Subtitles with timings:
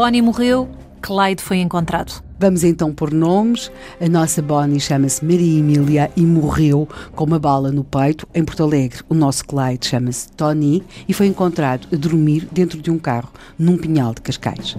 [0.00, 0.66] Bonnie morreu,
[1.02, 2.24] Clyde foi encontrado.
[2.38, 3.70] Vamos então por nomes.
[4.00, 8.62] A nossa Bonnie chama-se Maria Emília e morreu com uma bala no peito em Porto
[8.62, 9.00] Alegre.
[9.10, 13.76] O nosso Clyde chama-se Tony e foi encontrado a dormir dentro de um carro num
[13.76, 14.74] pinhal de Cascais.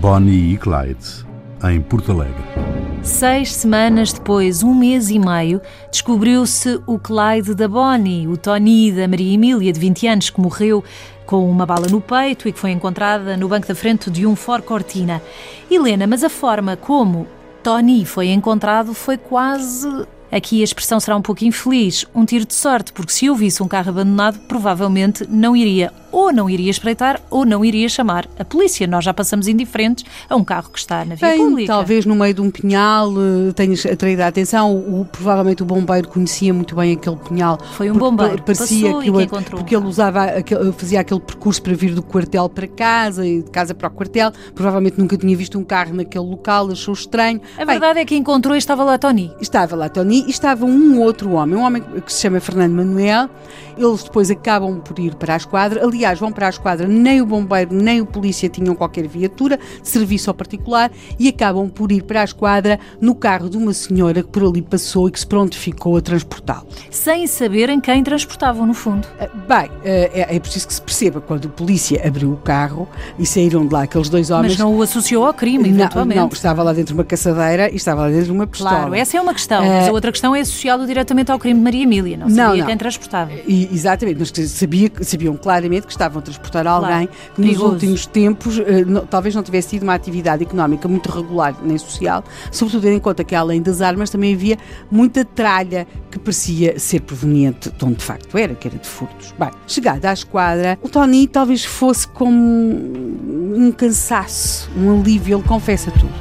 [0.00, 1.26] Bonnie e Clyde,
[1.64, 2.63] em Porto Alegre.
[3.04, 9.06] Seis semanas depois, um mês e meio, descobriu-se o Clyde da Bonnie, o Tony da
[9.06, 10.82] Maria Emília, de 20 anos, que morreu
[11.26, 14.34] com uma bala no peito e que foi encontrada no banco da frente de um
[14.34, 15.22] Ford Cortina.
[15.70, 17.28] Helena, mas a forma como
[17.62, 19.86] Tony foi encontrado foi quase
[20.32, 23.62] Aqui a expressão será um pouco infeliz, um tiro de sorte, porque se eu visse
[23.62, 28.44] um carro abandonado, provavelmente não iria ou não iria espreitar ou não iria chamar a
[28.44, 28.86] polícia.
[28.86, 31.72] Nós já passamos indiferentes a um carro que está na via Bem, pública.
[31.72, 34.76] Talvez no meio de um pinhal uh, tenhas atraído a atenção.
[34.76, 37.58] O, provavelmente o bombeiro conhecia muito bem aquele pinhal.
[37.72, 38.40] Foi um bombeiro.
[38.42, 42.48] Parecia que, que encontrou porque ele usava aquele, fazia aquele percurso para vir do quartel
[42.48, 44.30] para casa e de casa para o quartel.
[44.54, 47.40] Provavelmente nunca tinha visto um carro naquele local, achou estranho.
[47.58, 49.32] A verdade Bem, é que encontrou e estava lá Tony.
[49.40, 53.28] Estava lá Tony e estava um outro homem, um homem que se chama Fernando Manuel.
[53.76, 55.84] Eles depois acabam por ir para a esquadra.
[55.84, 60.30] Aliás, vão para a esquadra nem o bombeiro nem o polícia tinham qualquer viatura serviço
[60.30, 64.28] ao particular e acabam por ir para a esquadra no carro de uma senhora que
[64.28, 66.66] por ali passou e que se prontificou a transportá-lo.
[66.90, 69.06] Sem saberem quem transportavam, no fundo.
[69.18, 72.88] Ah, bem, ah, é, é preciso que se perceba, quando a polícia abriu o carro
[73.18, 74.52] e saíram de lá aqueles dois homens...
[74.52, 76.16] Mas não o associou ao crime, eventualmente.
[76.16, 78.70] Não, não estava lá dentro de uma caçadeira e estava lá dentro de uma pistola.
[78.70, 81.58] Claro, essa é uma questão, uh, mas a outra questão é associá-lo diretamente ao crime
[81.58, 82.66] de Maria Emília, não sabia não, não.
[82.66, 83.32] quem transportava.
[83.46, 87.32] E, exatamente, mas sabia, sabiam claramente que estavam a transportar alguém claro.
[87.34, 91.56] que nos últimos tempos uh, não, talvez não tivesse tido uma atividade económica muito regular
[91.62, 94.58] nem social, sobretudo tendo em conta que além das armas também havia
[94.90, 99.34] muita tralha que parecia ser proveniente de onde de facto era, que era de furtos.
[99.38, 105.90] Bem, chegada à esquadra, o Tony talvez fosse como um cansaço, um alívio, ele confessa
[105.90, 106.12] tudo.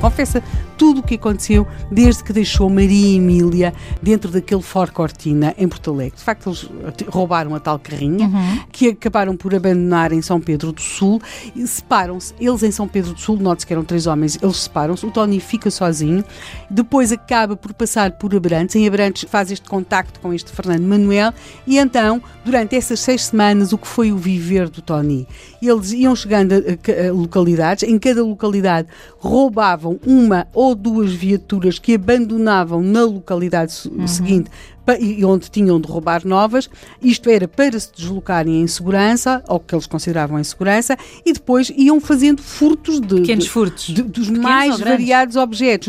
[0.00, 0.42] Confessa
[0.82, 3.72] tudo o que aconteceu desde que deixou Maria Emília
[4.02, 6.16] dentro daquele Ford Cortina em Porto Alegre.
[6.16, 6.68] De facto, eles
[7.06, 8.60] roubaram a tal carrinha uhum.
[8.72, 11.22] que acabaram por abandonar em São Pedro do Sul
[11.54, 12.34] e separam-se.
[12.40, 15.06] Eles em São Pedro do Sul, note-se que eram três homens, eles separam-se.
[15.06, 16.24] O Tony fica sozinho,
[16.68, 18.74] depois acaba por passar por Abrantes.
[18.74, 21.32] Em Abrantes faz este contacto com este Fernando Manuel
[21.64, 25.28] e então, durante essas seis semanas, o que foi o viver do Tony?
[25.62, 28.88] Eles iam chegando a, a, a localidades, em cada localidade
[29.20, 34.06] roubavam uma ou ou duas viaturas que abandonavam na localidade uhum.
[34.06, 34.50] seguinte
[34.98, 36.68] e onde tinham de roubar novas,
[37.00, 41.72] isto era para se deslocarem em segurança, ou que eles consideravam em segurança, e depois
[41.76, 43.20] iam fazendo furtos de.
[43.20, 43.86] Pequenos furtos.
[43.86, 45.88] De, dos Pequenos mais variados objetos.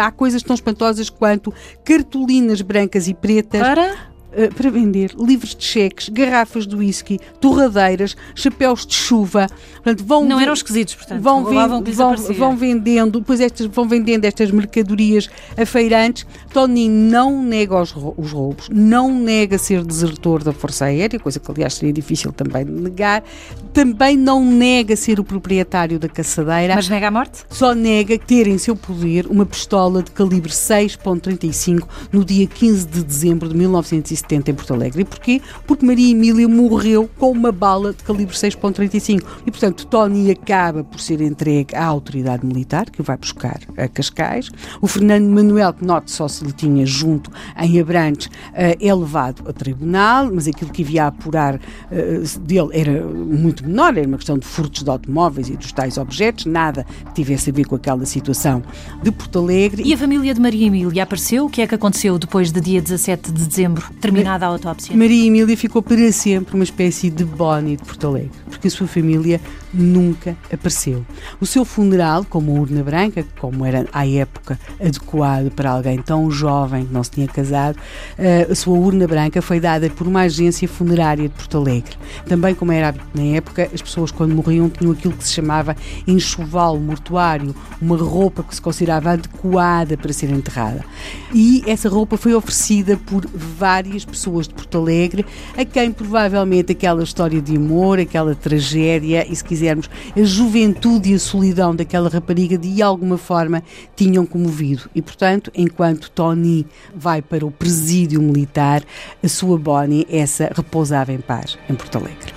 [0.00, 1.52] Há coisas tão espantosas quanto
[1.84, 3.60] cartolinas brancas e pretas.
[3.60, 4.09] Para?
[4.32, 9.48] Eh, para vender livros de cheques, garrafas de whisky, torradeiras, chapéus de chuva.
[9.74, 14.24] Portanto, vão não eram esquisitos, portanto, vão, vend, vão, vão, vendendo, depois estas, vão vendendo
[14.24, 16.24] estas mercadorias a feirantes.
[16.52, 21.50] Tony não nega os, os roubos, não nega ser desertor da Força Aérea, coisa que
[21.50, 23.24] aliás seria difícil também de negar,
[23.72, 26.76] também não nega ser o proprietário da caçadeira.
[26.76, 27.44] Mas nega a morte?
[27.50, 33.02] Só nega ter em seu poder uma pistola de calibre 6.35 no dia 15 de
[33.02, 35.02] dezembro de 1960 1970 em Porto Alegre.
[35.02, 35.42] E porquê?
[35.66, 41.00] Porque Maria Emília morreu com uma bala de calibre 6.35 e, portanto, Tony acaba por
[41.00, 44.50] ser entregue à autoridade militar, que o vai buscar a Cascais.
[44.80, 49.48] O Fernando Manuel, que note só se lhe tinha junto em Abrantes, eh, é levado
[49.48, 51.60] a tribunal, mas aquilo que havia a apurar
[51.90, 55.98] eh, dele era muito menor, era uma questão de furtos de automóveis e dos tais
[55.98, 58.62] objetos, nada que tivesse a ver com aquela situação
[59.02, 59.82] de Porto Alegre.
[59.84, 61.46] E a família de Maria Emília apareceu?
[61.46, 63.90] O que é que aconteceu depois de dia 17 de dezembro?
[64.12, 64.96] Terminada a autópsia?
[64.96, 68.86] Maria Emília ficou para sempre uma espécie de Bonnie de Porto Alegre, porque a sua
[68.86, 69.40] família
[69.72, 71.04] nunca apareceu.
[71.40, 76.30] O seu funeral, com uma urna branca, como era à época adequado para alguém tão
[76.30, 77.78] jovem que não se tinha casado,
[78.18, 81.96] eh, a sua urna branca foi dada por uma agência funerária de Porto Alegre.
[82.26, 85.76] Também, como era hábito na época, as pessoas quando morriam tinham aquilo que se chamava
[86.06, 90.84] enxoval mortuário, uma roupa que se considerava adequada para ser enterrada.
[91.32, 95.24] E essa roupa foi oferecida por várias pessoas de Porto Alegre,
[95.56, 101.12] a quem provavelmente aquela história de amor, aquela tragédia, e se quiser quisermos, a juventude
[101.12, 103.62] e a solidão daquela rapariga de alguma forma
[103.94, 104.88] tinham comovido.
[104.94, 108.82] E, portanto, enquanto Tony vai para o presídio militar,
[109.22, 112.29] a sua Bonnie, essa, repousava em paz em Porto Alegre.